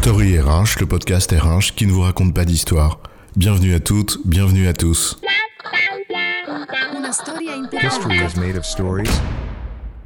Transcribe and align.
Story 0.00 0.38
RH, 0.38 0.78
le 0.78 0.86
podcast 0.86 1.32
RH 1.32 1.74
qui 1.74 1.84
ne 1.84 1.90
vous 1.90 2.02
raconte 2.02 2.32
pas 2.32 2.44
d'histoire. 2.44 3.00
Bienvenue 3.34 3.74
à 3.74 3.80
toutes, 3.80 4.20
bienvenue 4.24 4.68
à 4.68 4.72
tous. 4.72 5.20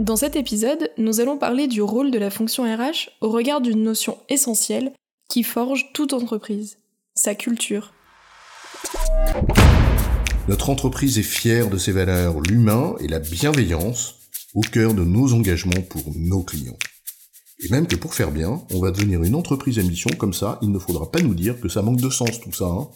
Dans 0.00 0.16
cet 0.16 0.34
épisode, 0.34 0.90
nous 0.96 1.20
allons 1.20 1.36
parler 1.36 1.66
du 1.66 1.82
rôle 1.82 2.10
de 2.10 2.18
la 2.18 2.30
fonction 2.30 2.64
RH 2.64 3.10
au 3.20 3.28
regard 3.28 3.60
d'une 3.60 3.82
notion 3.82 4.16
essentielle 4.30 4.92
qui 5.28 5.42
forge 5.42 5.92
toute 5.92 6.14
entreprise, 6.14 6.78
sa 7.14 7.34
culture. 7.34 7.92
Notre 10.48 10.70
entreprise 10.70 11.18
est 11.18 11.22
fière 11.22 11.68
de 11.68 11.76
ses 11.76 11.92
valeurs, 11.92 12.40
l'humain 12.40 12.94
et 12.98 13.08
la 13.08 13.18
bienveillance 13.18 14.14
au 14.54 14.62
cœur 14.62 14.94
de 14.94 15.04
nos 15.04 15.34
engagements 15.34 15.82
pour 15.88 16.02
nos 16.16 16.42
clients. 16.42 16.78
Et 17.62 17.68
même 17.68 17.86
que 17.86 17.96
pour 17.96 18.14
faire 18.14 18.32
bien, 18.32 18.60
on 18.72 18.80
va 18.80 18.90
devenir 18.90 19.22
une 19.22 19.34
entreprise 19.34 19.78
à 19.78 19.82
mission, 19.82 20.10
comme 20.18 20.34
ça, 20.34 20.58
il 20.62 20.70
ne 20.70 20.78
faudra 20.78 21.10
pas 21.10 21.20
nous 21.20 21.34
dire 21.34 21.60
que 21.60 21.68
ça 21.68 21.82
manque 21.82 22.00
de 22.00 22.10
sens 22.10 22.40
tout 22.40 22.52
ça. 22.52 22.66
Hein. 22.66 22.88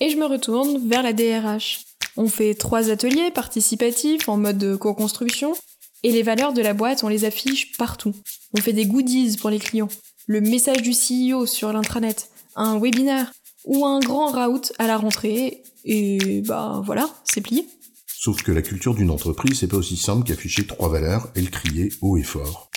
Et 0.00 0.10
je 0.10 0.16
me 0.16 0.26
retourne 0.26 0.88
vers 0.88 1.02
la 1.02 1.12
DRH. 1.12 1.84
On 2.16 2.26
fait 2.26 2.54
trois 2.54 2.90
ateliers 2.90 3.30
participatifs 3.30 4.28
en 4.28 4.36
mode 4.36 4.76
co-construction, 4.78 5.54
et 6.02 6.10
les 6.10 6.22
valeurs 6.22 6.52
de 6.52 6.62
la 6.62 6.74
boîte, 6.74 7.04
on 7.04 7.08
les 7.08 7.24
affiche 7.24 7.76
partout. 7.76 8.14
On 8.56 8.60
fait 8.60 8.72
des 8.72 8.86
goodies 8.86 9.36
pour 9.36 9.50
les 9.50 9.58
clients, 9.58 9.88
le 10.26 10.40
message 10.40 10.82
du 10.82 10.92
CEO 10.92 11.46
sur 11.46 11.72
l'intranet, 11.72 12.30
un 12.56 12.80
webinaire, 12.80 13.32
ou 13.64 13.86
un 13.86 14.00
grand 14.00 14.32
route 14.32 14.72
à 14.78 14.86
la 14.86 14.96
rentrée, 14.96 15.62
et 15.84 16.42
bah 16.42 16.82
voilà, 16.84 17.08
c'est 17.24 17.42
plié. 17.42 17.66
Sauf 18.06 18.42
que 18.42 18.52
la 18.52 18.62
culture 18.62 18.94
d'une 18.94 19.10
entreprise, 19.10 19.60
c'est 19.60 19.66
pas 19.66 19.76
aussi 19.76 19.96
simple 19.96 20.26
qu'afficher 20.26 20.66
trois 20.66 20.88
valeurs 20.88 21.30
et 21.36 21.40
le 21.40 21.48
crier 21.48 21.90
haut 22.02 22.16
et 22.16 22.22
fort. 22.22 22.69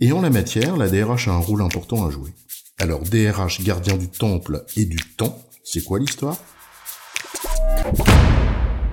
Et 0.00 0.12
en 0.12 0.20
la 0.20 0.30
matière, 0.30 0.76
la 0.76 0.88
DRH 0.88 1.26
a 1.26 1.32
un 1.32 1.38
rôle 1.38 1.60
important 1.60 2.06
à 2.06 2.10
jouer. 2.10 2.30
Alors 2.78 3.02
DRH 3.02 3.64
gardien 3.64 3.96
du 3.96 4.08
temple 4.08 4.64
et 4.76 4.84
du 4.84 4.98
temps, 5.16 5.36
c'est 5.64 5.82
quoi 5.82 5.98
l'histoire? 5.98 6.36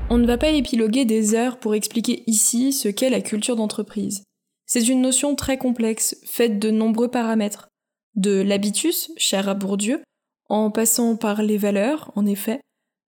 On 0.10 0.18
ne 0.18 0.26
va 0.26 0.40
pas 0.40 0.50
épiloguer 0.50 1.06
des 1.06 1.36
heures 1.36 1.60
pour 1.60 1.76
expliquer 1.76 2.24
ici 2.26 2.74
ce 2.74 2.88
qu'est 2.88 3.12
la 3.12 3.22
culture 3.22 3.56
d'entreprise. 3.56 4.24
C'est 4.66 4.88
une 4.88 5.02
notion 5.02 5.36
très 5.36 5.60
complexe, 5.60 6.18
faite 6.26 6.58
de 6.58 6.72
nombreux 6.72 7.12
paramètres. 7.12 7.68
De 8.16 8.42
l'habitus, 8.42 9.12
cher 9.16 9.48
à 9.48 9.54
Bourdieu, 9.54 10.02
en 10.50 10.72
passant 10.72 11.18
par 11.18 11.44
les 11.44 11.60
valeurs, 11.60 12.12
en 12.16 12.26
effet, 12.26 12.62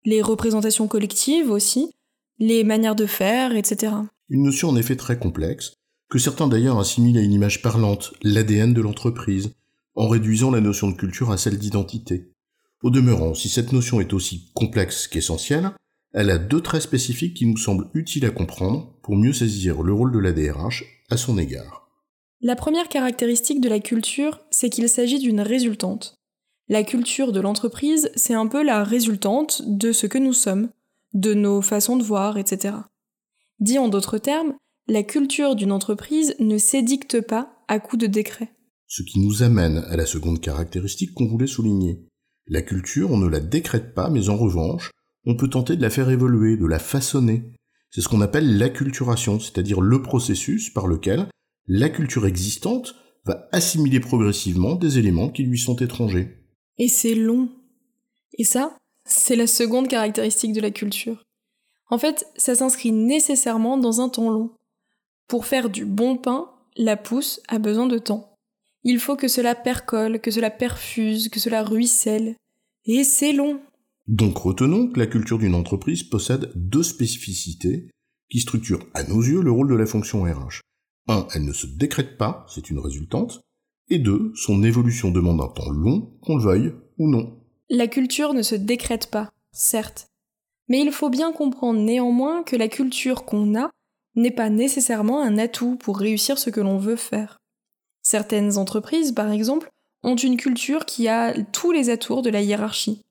les 0.06 0.22
représentations 0.22 0.88
collectives 0.88 1.50
aussi, 1.50 1.90
les 2.38 2.64
manières 2.64 2.96
de 2.96 3.04
faire, 3.04 3.54
etc. 3.54 3.92
Une 4.30 4.44
notion 4.44 4.70
en 4.70 4.76
effet 4.76 4.96
très 4.96 5.18
complexe, 5.18 5.74
que 6.12 6.18
certains 6.18 6.46
d'ailleurs 6.46 6.78
assimilent 6.78 7.16
à 7.16 7.22
une 7.22 7.32
image 7.32 7.62
parlante, 7.62 8.12
l'ADN 8.22 8.74
de 8.74 8.82
l'entreprise, 8.82 9.54
en 9.94 10.08
réduisant 10.08 10.50
la 10.50 10.60
notion 10.60 10.90
de 10.90 10.94
culture 10.94 11.32
à 11.32 11.38
celle 11.38 11.56
d'identité. 11.56 12.34
Au 12.82 12.90
demeurant, 12.90 13.32
si 13.32 13.48
cette 13.48 13.72
notion 13.72 13.98
est 13.98 14.12
aussi 14.12 14.50
complexe 14.52 15.08
qu'essentielle, 15.08 15.70
elle 16.12 16.28
a 16.28 16.36
deux 16.36 16.60
traits 16.60 16.82
spécifiques 16.82 17.32
qui 17.32 17.46
nous 17.46 17.56
semblent 17.56 17.88
utiles 17.94 18.26
à 18.26 18.30
comprendre 18.30 18.94
pour 19.02 19.16
mieux 19.16 19.32
saisir 19.32 19.82
le 19.82 19.94
rôle 19.94 20.12
de 20.12 20.18
la 20.18 20.32
DRH 20.32 20.84
à 21.08 21.16
son 21.16 21.38
égard. 21.38 21.88
La 22.42 22.56
première 22.56 22.90
caractéristique 22.90 23.62
de 23.62 23.70
la 23.70 23.80
culture, 23.80 24.38
c'est 24.50 24.68
qu'il 24.68 24.90
s'agit 24.90 25.18
d'une 25.18 25.40
résultante. 25.40 26.16
La 26.68 26.82
culture 26.82 27.32
de 27.32 27.40
l'entreprise, 27.40 28.10
c'est 28.16 28.34
un 28.34 28.48
peu 28.48 28.62
la 28.62 28.84
résultante 28.84 29.62
de 29.64 29.92
ce 29.92 30.06
que 30.06 30.18
nous 30.18 30.34
sommes, 30.34 30.68
de 31.14 31.32
nos 31.32 31.62
façons 31.62 31.96
de 31.96 32.04
voir, 32.04 32.36
etc. 32.36 32.74
Dit 33.60 33.78
en 33.78 33.88
d'autres 33.88 34.18
termes, 34.18 34.52
la 34.88 35.02
culture 35.02 35.54
d'une 35.54 35.72
entreprise 35.72 36.34
ne 36.40 36.58
s'édicte 36.58 37.20
pas 37.20 37.64
à 37.68 37.78
coup 37.78 37.96
de 37.96 38.06
décret. 38.06 38.52
Ce 38.88 39.02
qui 39.02 39.20
nous 39.20 39.42
amène 39.42 39.78
à 39.88 39.96
la 39.96 40.06
seconde 40.06 40.40
caractéristique 40.40 41.14
qu'on 41.14 41.28
voulait 41.28 41.46
souligner. 41.46 42.06
La 42.48 42.62
culture, 42.62 43.10
on 43.10 43.16
ne 43.16 43.28
la 43.28 43.40
décrète 43.40 43.94
pas, 43.94 44.10
mais 44.10 44.28
en 44.28 44.36
revanche, 44.36 44.90
on 45.24 45.36
peut 45.36 45.48
tenter 45.48 45.76
de 45.76 45.82
la 45.82 45.90
faire 45.90 46.10
évoluer, 46.10 46.56
de 46.56 46.66
la 46.66 46.80
façonner. 46.80 47.44
C'est 47.90 48.00
ce 48.00 48.08
qu'on 48.08 48.20
appelle 48.20 48.58
l'acculturation, 48.58 49.38
c'est-à-dire 49.38 49.80
le 49.80 50.02
processus 50.02 50.70
par 50.70 50.88
lequel 50.88 51.28
la 51.68 51.88
culture 51.88 52.26
existante 52.26 52.96
va 53.24 53.48
assimiler 53.52 54.00
progressivement 54.00 54.74
des 54.74 54.98
éléments 54.98 55.30
qui 55.30 55.44
lui 55.44 55.58
sont 55.58 55.76
étrangers. 55.76 56.36
Et 56.78 56.88
c'est 56.88 57.14
long. 57.14 57.50
Et 58.36 58.44
ça, 58.44 58.76
c'est 59.04 59.36
la 59.36 59.46
seconde 59.46 59.86
caractéristique 59.86 60.52
de 60.52 60.60
la 60.60 60.72
culture. 60.72 61.22
En 61.88 61.98
fait, 61.98 62.26
ça 62.36 62.56
s'inscrit 62.56 62.90
nécessairement 62.90 63.76
dans 63.78 64.00
un 64.00 64.08
temps 64.08 64.30
long. 64.30 64.50
Pour 65.32 65.46
faire 65.46 65.70
du 65.70 65.86
bon 65.86 66.18
pain, 66.18 66.50
la 66.76 66.98
pousse 66.98 67.40
a 67.48 67.58
besoin 67.58 67.86
de 67.86 67.96
temps. 67.96 68.36
Il 68.84 68.98
faut 68.98 69.16
que 69.16 69.28
cela 69.28 69.54
percole, 69.54 70.20
que 70.20 70.30
cela 70.30 70.50
perfuse, 70.50 71.30
que 71.30 71.40
cela 71.40 71.62
ruisselle. 71.62 72.36
Et 72.84 73.02
c'est 73.02 73.32
long. 73.32 73.58
Donc 74.06 74.36
retenons 74.36 74.88
que 74.88 74.98
la 74.98 75.06
culture 75.06 75.38
d'une 75.38 75.54
entreprise 75.54 76.02
possède 76.02 76.52
deux 76.54 76.82
spécificités 76.82 77.88
qui 78.28 78.40
structurent 78.40 78.84
à 78.92 79.04
nos 79.04 79.22
yeux 79.22 79.40
le 79.40 79.50
rôle 79.50 79.70
de 79.70 79.74
la 79.74 79.86
fonction 79.86 80.24
RH. 80.24 80.60
Un, 81.08 81.26
elle 81.34 81.46
ne 81.46 81.54
se 81.54 81.66
décrète 81.66 82.18
pas, 82.18 82.44
c'est 82.50 82.68
une 82.68 82.80
résultante. 82.80 83.40
Et 83.88 84.00
deux, 84.00 84.32
son 84.34 84.62
évolution 84.62 85.10
demande 85.10 85.40
un 85.40 85.48
temps 85.48 85.70
long, 85.70 86.12
qu'on 86.20 86.36
le 86.36 86.44
veuille 86.44 86.74
ou 86.98 87.08
non. 87.08 87.40
La 87.70 87.86
culture 87.86 88.34
ne 88.34 88.42
se 88.42 88.54
décrète 88.54 89.10
pas, 89.10 89.30
certes. 89.50 90.08
Mais 90.68 90.82
il 90.82 90.92
faut 90.92 91.08
bien 91.08 91.32
comprendre 91.32 91.80
néanmoins 91.80 92.42
que 92.42 92.54
la 92.54 92.68
culture 92.68 93.24
qu'on 93.24 93.58
a 93.58 93.70
n'est 94.14 94.30
pas 94.30 94.50
nécessairement 94.50 95.22
un 95.22 95.38
atout 95.38 95.76
pour 95.76 95.98
réussir 95.98 96.38
ce 96.38 96.50
que 96.50 96.60
l'on 96.60 96.78
veut 96.78 96.96
faire. 96.96 97.38
Certaines 98.02 98.58
entreprises, 98.58 99.12
par 99.12 99.30
exemple, 99.30 99.70
ont 100.02 100.16
une 100.16 100.36
culture 100.36 100.84
qui 100.84 101.08
a 101.08 101.32
tous 101.52 101.72
les 101.72 101.88
atours 101.88 102.22
de 102.22 102.30
la 102.30 102.42
hiérarchie, 102.42 103.02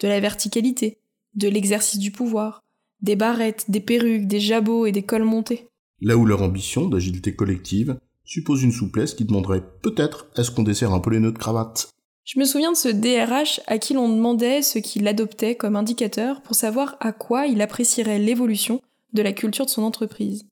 de 0.00 0.08
la 0.08 0.20
verticalité, 0.20 0.98
de 1.34 1.48
l'exercice 1.48 1.98
du 1.98 2.10
pouvoir, 2.10 2.62
des 3.00 3.16
barrettes, 3.16 3.64
des 3.68 3.80
perruques, 3.80 4.26
des 4.26 4.40
jabots 4.40 4.86
et 4.86 4.92
des 4.92 5.02
cols 5.02 5.24
montés. 5.24 5.68
Là 6.00 6.16
où 6.16 6.26
leur 6.26 6.42
ambition 6.42 6.86
d'agilité 6.86 7.34
collective 7.34 7.98
suppose 8.24 8.62
une 8.62 8.72
souplesse 8.72 9.14
qui 9.14 9.24
demanderait 9.24 9.64
peut-être 9.82 10.28
à 10.36 10.44
ce 10.44 10.50
qu'on 10.50 10.62
dessert 10.62 10.92
un 10.92 11.00
peu 11.00 11.10
les 11.10 11.20
nœuds 11.20 11.32
de 11.32 11.38
cravate. 11.38 11.90
Je 12.24 12.38
me 12.38 12.44
souviens 12.46 12.72
de 12.72 12.76
ce 12.76 12.88
DRH 12.88 13.60
à 13.66 13.78
qui 13.78 13.92
l'on 13.92 14.08
demandait 14.08 14.62
ce 14.62 14.78
qu'il 14.78 15.06
adoptait 15.06 15.56
comme 15.56 15.76
indicateur 15.76 16.40
pour 16.40 16.54
savoir 16.54 16.96
à 17.00 17.12
quoi 17.12 17.46
il 17.46 17.60
apprécierait 17.60 18.18
l'évolution 18.18 18.80
de 19.14 19.22
la 19.22 19.32
culture 19.32 19.64
de 19.64 19.70
son 19.70 19.82
entreprise. 19.82 20.46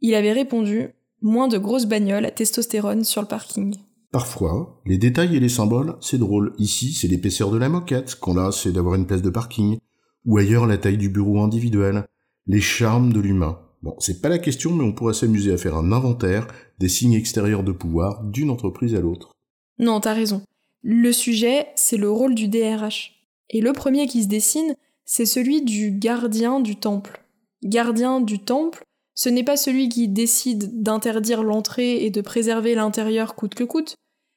Il 0.00 0.14
avait 0.14 0.32
répondu 0.32 0.88
moins 1.22 1.48
de 1.48 1.58
grosses 1.58 1.86
bagnoles 1.86 2.26
à 2.26 2.30
testostérone 2.30 3.04
sur 3.04 3.22
le 3.22 3.28
parking. 3.28 3.76
Parfois, 4.12 4.80
les 4.86 4.98
détails 4.98 5.36
et 5.36 5.40
les 5.40 5.48
symboles, 5.48 5.96
c'est 6.00 6.18
drôle. 6.18 6.54
Ici, 6.58 6.92
c'est 6.92 7.08
l'épaisseur 7.08 7.50
de 7.50 7.58
la 7.58 7.68
moquette, 7.68 8.16
quand 8.20 8.34
là, 8.34 8.50
c'est 8.52 8.72
d'avoir 8.72 8.94
une 8.94 9.06
place 9.06 9.22
de 9.22 9.30
parking. 9.30 9.78
Ou 10.24 10.38
ailleurs, 10.38 10.66
la 10.66 10.78
taille 10.78 10.98
du 10.98 11.08
bureau 11.08 11.40
individuel. 11.40 12.04
Les 12.46 12.60
charmes 12.60 13.12
de 13.12 13.20
l'humain. 13.20 13.60
Bon, 13.82 13.94
c'est 13.98 14.20
pas 14.22 14.28
la 14.28 14.38
question, 14.38 14.72
mais 14.72 14.84
on 14.84 14.92
pourrait 14.92 15.14
s'amuser 15.14 15.52
à 15.52 15.58
faire 15.58 15.76
un 15.76 15.92
inventaire 15.92 16.46
des 16.78 16.88
signes 16.88 17.14
extérieurs 17.14 17.62
de 17.62 17.72
pouvoir 17.72 18.24
d'une 18.24 18.50
entreprise 18.50 18.94
à 18.94 19.00
l'autre. 19.00 19.32
Non, 19.78 20.00
t'as 20.00 20.14
raison. 20.14 20.42
Le 20.82 21.12
sujet, 21.12 21.66
c'est 21.74 21.96
le 21.96 22.10
rôle 22.10 22.34
du 22.34 22.48
DRH. 22.48 23.12
Et 23.50 23.60
le 23.60 23.72
premier 23.72 24.06
qui 24.06 24.22
se 24.22 24.28
dessine, 24.28 24.74
c'est 25.04 25.26
celui 25.26 25.62
du 25.62 25.90
gardien 25.90 26.60
du 26.60 26.76
temple 26.76 27.25
gardien 27.62 28.20
du 28.20 28.38
temple, 28.38 28.84
ce 29.14 29.28
n'est 29.28 29.44
pas 29.44 29.56
celui 29.56 29.88
qui 29.88 30.08
décide 30.08 30.82
d'interdire 30.82 31.42
l'entrée 31.42 32.04
et 32.04 32.10
de 32.10 32.20
préserver 32.20 32.74
l'intérieur 32.74 33.34
coûte 33.34 33.54
que 33.54 33.64
coûte, 33.64 33.94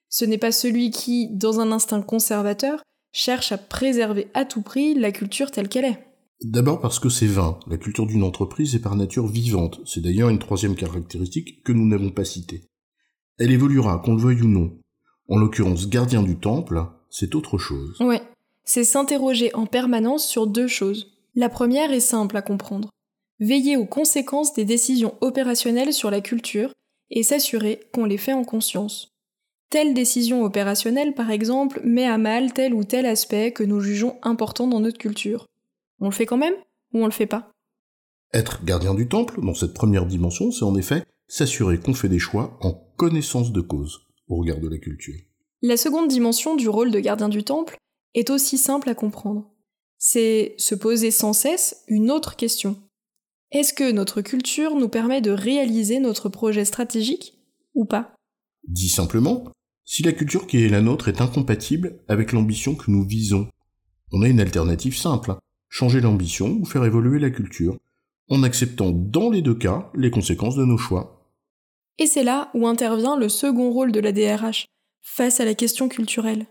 ce 0.09 0.25
n'est 0.25 0.37
pas 0.37 0.51
celui 0.51 0.89
qui, 0.89 1.27
dans 1.29 1.59
un 1.59 1.71
instinct 1.71 2.01
conservateur, 2.01 2.81
cherche 3.11 3.51
à 3.51 3.57
préserver 3.57 4.27
à 4.33 4.45
tout 4.45 4.61
prix 4.61 4.93
la 4.93 5.11
culture 5.11 5.51
telle 5.51 5.69
qu'elle 5.69 5.85
est. 5.85 6.05
D'abord 6.43 6.79
parce 6.79 6.99
que 6.99 7.09
c'est 7.09 7.27
vain, 7.27 7.59
la 7.67 7.77
culture 7.77 8.07
d'une 8.07 8.23
entreprise 8.23 8.73
est 8.73 8.79
par 8.79 8.95
nature 8.95 9.27
vivante, 9.27 9.81
c'est 9.85 10.01
d'ailleurs 10.01 10.29
une 10.29 10.39
troisième 10.39 10.75
caractéristique 10.75 11.63
que 11.63 11.73
nous 11.73 11.85
n'avons 11.85 12.11
pas 12.11 12.23
citée. 12.23 12.63
Elle 13.37 13.51
évoluera, 13.51 14.01
qu'on 14.03 14.15
le 14.15 14.21
veuille 14.21 14.41
ou 14.41 14.47
non. 14.47 14.71
En 15.27 15.37
l'occurrence, 15.37 15.89
gardien 15.89 16.23
du 16.23 16.37
temple, 16.37 16.85
c'est 17.09 17.35
autre 17.35 17.57
chose. 17.57 17.99
Ouais, 17.99 18.21
c'est 18.63 18.85
s'interroger 18.85 19.53
en 19.53 19.65
permanence 19.65 20.25
sur 20.25 20.47
deux 20.47 20.67
choses. 20.67 21.11
La 21.35 21.49
première 21.49 21.91
est 21.91 21.99
simple 21.99 22.37
à 22.37 22.41
comprendre 22.41 22.89
veiller 23.39 23.77
aux 23.77 23.85
conséquences 23.85 24.53
des 24.53 24.65
décisions 24.65 25.15
opérationnelles 25.21 25.93
sur 25.93 26.11
la 26.11 26.21
culture 26.21 26.73
et 27.09 27.23
s'assurer 27.23 27.79
qu'on 27.93 28.05
les 28.05 28.17
fait 28.17 28.33
en 28.33 28.43
conscience. 28.43 29.15
Telle 29.69 29.93
décision 29.93 30.43
opérationnelle, 30.43 31.13
par 31.13 31.29
exemple, 31.29 31.81
met 31.83 32.05
à 32.05 32.17
mal 32.17 32.53
tel 32.53 32.73
ou 32.73 32.83
tel 32.83 33.05
aspect 33.05 33.51
que 33.51 33.63
nous 33.63 33.79
jugeons 33.79 34.17
important 34.23 34.67
dans 34.67 34.79
notre 34.79 34.97
culture. 34.97 35.45
On 35.99 36.05
le 36.05 36.13
fait 36.13 36.25
quand 36.25 36.37
même 36.37 36.55
ou 36.93 37.03
on 37.03 37.05
le 37.05 37.11
fait 37.11 37.27
pas? 37.27 37.51
Être 38.33 38.63
gardien 38.63 38.93
du 38.93 39.07
temple, 39.07 39.43
dans 39.43 39.53
cette 39.53 39.73
première 39.73 40.05
dimension, 40.05 40.51
c'est 40.51 40.65
en 40.65 40.75
effet 40.75 41.03
s'assurer 41.27 41.79
qu'on 41.79 41.93
fait 41.93 42.09
des 42.09 42.19
choix 42.19 42.57
en 42.61 42.73
connaissance 42.97 43.51
de 43.51 43.61
cause 43.61 43.99
au 44.27 44.37
regard 44.37 44.59
de 44.59 44.67
la 44.67 44.77
culture. 44.77 45.19
La 45.61 45.77
seconde 45.77 46.07
dimension 46.07 46.55
du 46.55 46.69
rôle 46.69 46.91
de 46.91 46.99
gardien 46.99 47.29
du 47.29 47.43
temple 47.43 47.77
est 48.15 48.29
aussi 48.29 48.57
simple 48.57 48.89
à 48.89 48.95
comprendre. 48.95 49.51
C'est 49.97 50.55
se 50.57 50.73
poser 50.73 51.11
sans 51.11 51.33
cesse 51.33 51.83
une 51.87 52.09
autre 52.09 52.35
question. 52.35 52.77
Est-ce 53.51 53.73
que 53.73 53.91
notre 53.91 54.21
culture 54.21 54.75
nous 54.75 54.89
permet 54.89 55.21
de 55.21 55.31
réaliser 55.31 55.99
notre 55.99 56.29
projet 56.29 56.65
stratégique 56.65 57.33
ou 57.73 57.83
pas? 57.85 58.13
Dit 58.67 58.89
simplement, 58.89 59.45
Si 59.85 60.03
la 60.03 60.11
culture 60.11 60.45
qui 60.45 60.63
est 60.63 60.69
la 60.69 60.81
nôtre 60.81 61.07
est 61.07 61.19
incompatible 61.19 61.99
avec 62.07 62.31
l'ambition 62.31 62.75
que 62.75 62.91
nous 62.91 63.03
visons, 63.03 63.47
on 64.11 64.21
a 64.21 64.27
une 64.27 64.39
alternative 64.39 64.95
simple, 64.95 65.33
changer 65.67 65.99
l'ambition 65.99 66.59
ou 66.61 66.65
faire 66.65 66.85
évoluer 66.85 67.17
la 67.17 67.31
culture, 67.31 67.75
en 68.29 68.43
acceptant 68.43 68.91
dans 68.91 69.31
les 69.31 69.41
deux 69.41 69.55
cas 69.55 69.89
les 69.95 70.11
conséquences 70.11 70.55
de 70.55 70.65
nos 70.65 70.77
choix. 70.77 71.25
Et 71.97 72.05
c'est 72.05 72.23
là 72.23 72.51
où 72.53 72.67
intervient 72.67 73.17
le 73.17 73.29
second 73.29 73.71
rôle 73.71 73.91
de 73.91 73.99
la 73.99 74.11
DRH, 74.11 74.67
face 75.01 75.39
à 75.39 75.45
la 75.45 75.55
question 75.55 75.89
culturelle. 75.89 76.45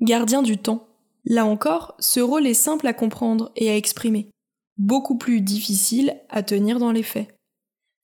Gardien 0.00 0.42
du 0.42 0.58
temps. 0.58 0.86
Là 1.24 1.44
encore, 1.44 1.96
ce 1.98 2.20
rôle 2.20 2.46
est 2.46 2.54
simple 2.54 2.86
à 2.86 2.92
comprendre 2.92 3.50
et 3.56 3.68
à 3.68 3.76
exprimer, 3.76 4.30
beaucoup 4.78 5.16
plus 5.16 5.40
difficile 5.40 6.16
à 6.28 6.42
tenir 6.42 6.78
dans 6.78 6.92
les 6.92 7.02
faits. 7.02 7.28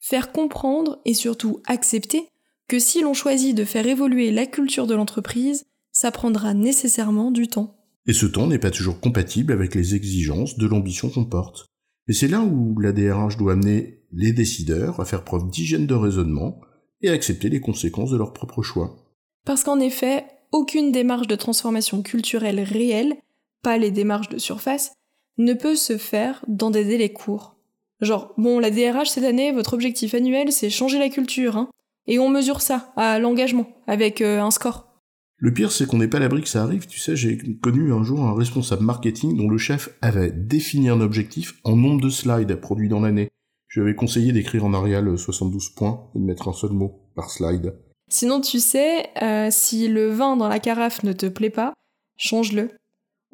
Faire 0.01 0.33
comprendre 0.33 1.01
et 1.05 1.15
surtout 1.15 1.61
accepter 1.67 2.29
que 2.69 2.79
si 2.79 3.03
l'on 3.03 3.15
choisit 3.15 3.57
de 3.57 3.65
faire 3.65 3.87
évoluer 3.87 4.31
la 4.31 4.47
culture 4.47 4.87
de 4.87 4.95
l'entreprise, 4.95 5.65
ça 5.93 6.11
prendra 6.11 6.55
nécessairement 6.55 7.31
du 7.31 7.49
temps. 7.49 7.77
Et 8.07 8.13
ce 8.13 8.27
temps 8.27 8.47
n'est 8.47 8.59
pas 8.59 8.71
toujours 8.71 9.01
compatible 9.01 9.53
avec 9.53 9.75
les 9.75 9.95
exigences 9.95 10.57
de 10.57 10.67
l'ambition 10.67 11.09
qu'on 11.11 11.25
porte. 11.25 11.67
Et 12.09 12.13
c'est 12.13 12.29
là 12.29 12.41
où 12.41 12.79
la 12.81 12.93
DRH 12.93 13.37
doit 13.37 13.53
amener 13.53 14.03
les 14.11 14.33
décideurs 14.33 15.01
à 15.01 15.05
faire 15.05 15.25
preuve 15.25 15.49
d'hygiène 15.51 15.87
de 15.87 15.95
raisonnement 15.95 16.61
et 17.01 17.11
à 17.11 17.13
accepter 17.13 17.49
les 17.49 17.61
conséquences 17.61 18.11
de 18.11 18.17
leurs 18.17 18.33
propres 18.33 18.63
choix. 18.63 18.97
Parce 19.45 19.63
qu'en 19.65 19.79
effet, 19.79 20.25
aucune 20.51 20.93
démarche 20.93 21.29
de 21.29 21.37
transformation 21.37 22.03
culturelle 22.03 22.61
réelle, 22.61 23.17
pas 23.63 23.79
les 23.79 23.91
démarches 23.91 24.29
de 24.29 24.39
surface, 24.39 24.93
ne 25.38 25.55
peut 25.55 25.76
se 25.76 25.96
faire 25.99 26.44
dans 26.49 26.70
des 26.70 26.84
délais 26.84 27.12
courts. 27.12 27.56
Genre, 28.00 28.34
bon, 28.37 28.58
la 28.58 28.70
DRH 28.70 29.11
cette 29.11 29.25
année, 29.25 29.52
votre 29.52 29.75
objectif 29.75 30.14
annuel, 30.14 30.52
c'est 30.52 30.70
changer 30.70 30.99
la 30.99 31.08
culture, 31.08 31.56
hein. 31.56 31.69
Et 32.08 32.19
on 32.19 32.29
mesure 32.29 32.61
ça 32.61 32.93
à 32.96 33.20
l'engagement, 33.20 33.69
avec 33.87 34.20
euh, 34.20 34.40
un 34.40 34.50
score. 34.50 34.93
Le 35.37 35.52
pire, 35.52 35.73
c'est 35.73 35.87
qu'on 35.87 35.99
n'est 35.99 36.08
pas 36.08 36.19
à 36.19 36.20
l'abri 36.20 36.43
que 36.43 36.49
ça 36.49 36.62
arrive. 36.62 36.87
Tu 36.87 36.99
sais, 36.99 37.17
j'ai 37.17 37.38
connu 37.61 37.93
un 37.93 38.02
jour 38.02 38.20
un 38.20 38.34
responsable 38.34 38.84
marketing 38.84 39.37
dont 39.37 39.49
le 39.49 39.58
chef 39.58 39.90
avait 40.00 40.31
défini 40.31 40.88
un 40.88 41.00
objectif 41.00 41.55
en 41.64 41.76
nombre 41.76 42.00
de 42.00 42.11
slides 42.11 42.55
produits 42.56 42.88
dans 42.88 43.00
l'année. 43.00 43.28
Je 43.69 43.81
lui 43.81 43.88
avais 43.88 43.96
conseillé 43.96 44.32
d'écrire 44.32 44.64
en 44.64 44.75
Arial 44.75 45.17
72 45.17 45.70
points 45.70 46.11
et 46.14 46.19
de 46.19 46.25
mettre 46.25 46.49
un 46.49 46.52
seul 46.52 46.70
mot 46.70 47.08
par 47.14 47.31
slide. 47.31 47.75
Sinon, 48.08 48.40
tu 48.40 48.61
sais, 48.61 49.06
euh, 49.23 49.49
si 49.50 49.88
le 49.88 50.11
vin 50.11 50.37
dans 50.37 50.49
la 50.49 50.58
carafe 50.58 51.02
ne 51.02 51.12
te 51.12 51.26
plaît 51.26 51.50
pas, 51.50 51.73
change-le. 52.17 52.70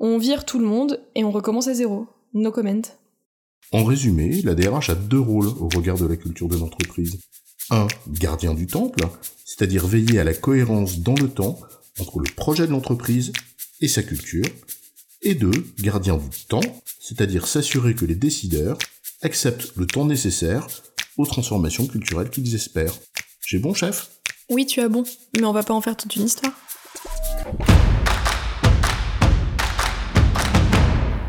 On 0.00 0.16
vire 0.16 0.44
tout 0.44 0.60
le 0.60 0.64
monde 0.64 1.00
et 1.16 1.24
on 1.24 1.32
recommence 1.32 1.66
à 1.66 1.74
zéro. 1.74 2.06
No 2.32 2.52
comment. 2.52 2.82
En 3.72 3.84
résumé, 3.84 4.42
la 4.42 4.54
DRH 4.54 4.90
a 4.90 4.94
deux 4.94 5.18
rôles 5.18 5.48
au 5.48 5.68
regard 5.74 5.98
de 5.98 6.06
la 6.06 6.16
culture 6.16 6.46
de 6.46 6.56
l'entreprise. 6.56 7.18
Un, 7.70 7.88
gardien 8.08 8.54
du 8.54 8.68
temple, 8.68 9.00
c'est-à-dire 9.44 9.86
veiller 9.86 10.20
à 10.20 10.24
la 10.24 10.34
cohérence 10.34 11.00
dans 11.00 11.16
le 11.16 11.28
temps 11.28 11.58
entre 11.98 12.20
le 12.20 12.32
projet 12.32 12.68
de 12.68 12.70
l'entreprise 12.70 13.32
et 13.80 13.88
sa 13.88 14.04
culture, 14.04 14.46
et 15.20 15.34
deux, 15.34 15.66
gardien 15.80 16.16
du 16.16 16.44
temps, 16.46 16.60
c'est-à-dire 17.00 17.48
s'assurer 17.48 17.96
que 17.96 18.04
les 18.04 18.14
décideurs 18.14 18.78
acceptent 19.22 19.76
le 19.76 19.86
temps 19.86 20.04
nécessaire 20.04 20.68
aux 21.16 21.26
transformations 21.26 21.88
culturelles 21.88 22.30
qu'ils 22.30 22.54
espèrent. 22.54 22.94
J'ai 23.44 23.58
bon, 23.58 23.74
chef? 23.74 24.10
Oui, 24.48 24.64
tu 24.64 24.80
as 24.80 24.88
bon, 24.88 25.02
mais 25.36 25.44
on 25.44 25.52
va 25.52 25.64
pas 25.64 25.74
en 25.74 25.80
faire 25.80 25.96
toute 25.96 26.14
une 26.14 26.26
histoire. 26.26 26.54